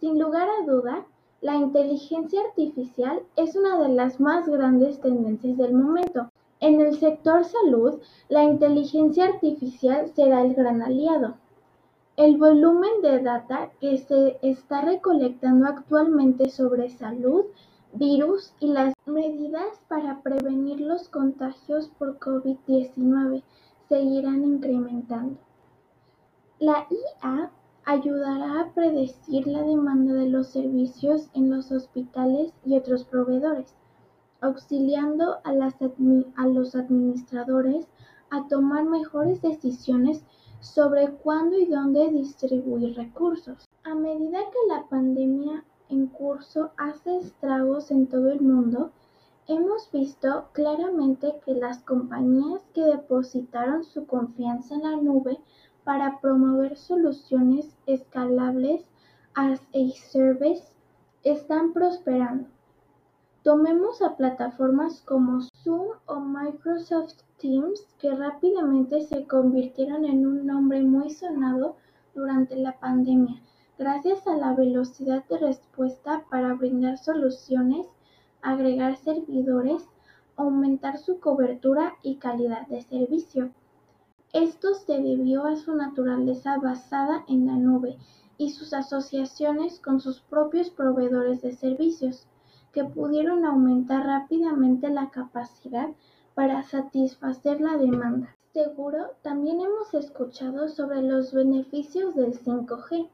[0.00, 1.04] Sin lugar a duda,
[1.42, 6.30] la inteligencia artificial es una de las más grandes tendencias del momento.
[6.60, 8.00] En el sector salud,
[8.30, 11.34] la inteligencia artificial será el gran aliado.
[12.16, 17.44] El volumen de data que se está recolectando actualmente sobre salud,
[17.92, 23.42] virus y las medidas para prevenir los contagios por COVID-19
[23.88, 25.38] seguirán incrementando.
[26.58, 27.50] La IA
[27.84, 33.74] ayudará a predecir la demanda de los servicios en los hospitales y otros proveedores,
[34.40, 37.86] auxiliando a, a los administradores
[38.30, 40.22] a tomar mejores decisiones
[40.60, 43.68] sobre cuándo y dónde distribuir recursos.
[43.84, 48.90] A medida que la pandemia en curso hace estragos en todo el mundo,
[49.48, 55.38] hemos visto claramente que las compañías que depositaron su confianza en la nube
[55.84, 58.84] para promover soluciones escalables
[59.34, 60.64] as a service
[61.24, 62.46] están prosperando.
[63.42, 70.82] Tomemos a plataformas como Zoom o Microsoft Teams que rápidamente se convirtieron en un nombre
[70.82, 71.76] muy sonado
[72.14, 73.40] durante la pandemia,
[73.78, 77.86] gracias a la velocidad de respuesta para brindar soluciones,
[78.42, 79.88] agregar servidores,
[80.36, 83.50] aumentar su cobertura y calidad de servicio.
[84.32, 87.96] Esto se debió a su naturaleza basada en la nube
[88.36, 92.26] y sus asociaciones con sus propios proveedores de servicios
[92.72, 95.88] que pudieron aumentar rápidamente la capacidad
[96.34, 98.36] para satisfacer la demanda.
[98.52, 103.08] Seguro también hemos escuchado sobre los beneficios del 5G,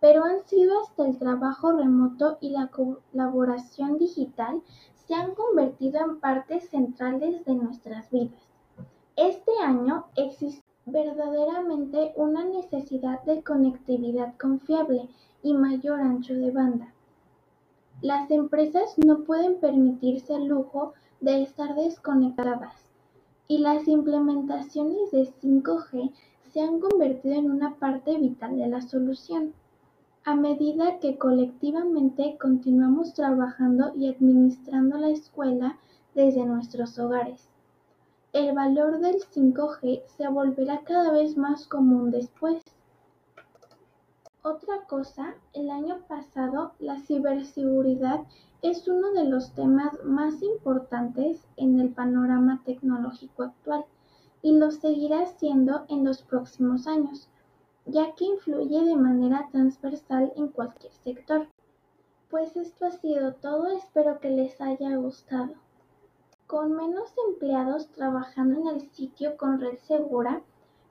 [0.00, 4.62] pero han sido hasta el trabajo remoto y la colaboración digital
[4.94, 8.40] se han convertido en partes centrales de nuestras vidas.
[9.16, 15.08] Este año existe verdaderamente una necesidad de conectividad confiable
[15.42, 16.94] y mayor ancho de banda.
[18.00, 22.86] Las empresas no pueden permitirse el lujo de estar desconectadas
[23.48, 26.12] y las implementaciones de 5G
[26.52, 29.52] se han convertido en una parte vital de la solución.
[30.28, 35.78] A medida que colectivamente continuamos trabajando y administrando la escuela
[36.14, 37.48] desde nuestros hogares,
[38.34, 42.62] el valor del 5G se volverá cada vez más común después.
[44.42, 48.20] Otra cosa, el año pasado la ciberseguridad
[48.60, 53.86] es uno de los temas más importantes en el panorama tecnológico actual
[54.42, 57.30] y lo seguirá siendo en los próximos años,
[57.88, 61.48] ya que influye de manera transversal en cualquier sector.
[62.30, 65.54] Pues esto ha sido todo, espero que les haya gustado.
[66.46, 70.42] Con menos empleados trabajando en el sitio con red segura,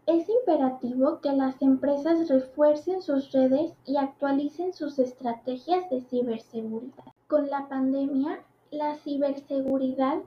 [0.07, 7.03] es imperativo que las empresas refuercen sus redes y actualicen sus estrategias de ciberseguridad.
[7.27, 8.39] Con la pandemia,
[8.71, 10.19] la ciberseguridad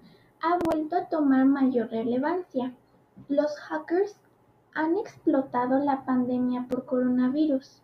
[0.43, 2.75] ha vuelto a tomar mayor relevancia.
[3.29, 4.17] Los hackers
[4.75, 7.83] han explotado la pandemia por coronavirus.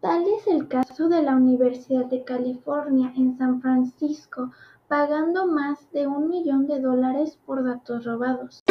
[0.00, 4.50] Tal es el caso de la Universidad de California en San Francisco,
[4.88, 8.62] pagando más de un millón de dólares por datos robados.